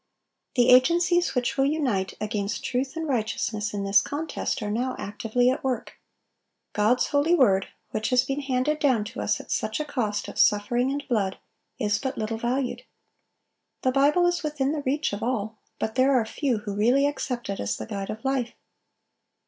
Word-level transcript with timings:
The 0.55 0.69
agencies 0.71 1.35
which 1.35 1.57
will 1.57 1.67
unite 1.67 2.15
against 2.19 2.63
truth 2.63 2.95
and 2.95 3.07
righteousness 3.07 3.71
in 3.71 3.83
this 3.83 4.01
contest 4.01 4.63
are 4.63 4.71
now 4.71 4.95
actively 4.97 5.47
at 5.51 5.63
work. 5.63 5.99
God's 6.73 7.09
holy 7.09 7.35
word, 7.35 7.67
which 7.91 8.09
has 8.09 8.25
been 8.25 8.41
handed 8.41 8.79
down 8.79 9.03
to 9.03 9.21
us 9.21 9.39
at 9.39 9.51
such 9.51 9.79
a 9.79 9.85
cost 9.85 10.27
of 10.27 10.39
suffering 10.39 10.89
and 10.91 11.07
blood, 11.07 11.37
is 11.77 11.99
but 11.99 12.17
little 12.17 12.39
valued. 12.39 12.81
The 13.83 13.91
Bible 13.91 14.25
is 14.25 14.41
within 14.41 14.71
the 14.71 14.81
reach 14.81 15.13
of 15.13 15.21
all, 15.21 15.59
but 15.77 15.93
there 15.93 16.19
are 16.19 16.25
few 16.25 16.57
who 16.57 16.73
really 16.75 17.05
accept 17.05 17.47
it 17.47 17.59
as 17.59 17.77
the 17.77 17.85
guide 17.85 18.09
of 18.09 18.25
life. 18.25 18.53